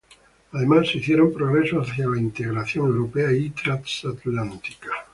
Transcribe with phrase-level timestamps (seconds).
[0.53, 4.89] Además se hicieron progresos hacia la integración europea y transatlántica.